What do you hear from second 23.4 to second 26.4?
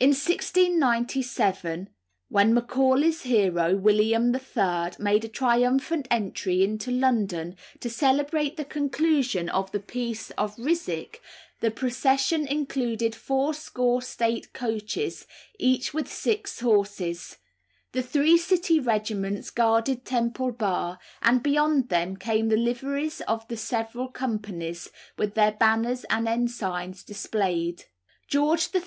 the several companies, with their banners and